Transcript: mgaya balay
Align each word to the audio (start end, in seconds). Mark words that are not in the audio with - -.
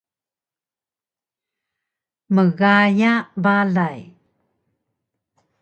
mgaya 2.35 3.11
balay 3.43 3.99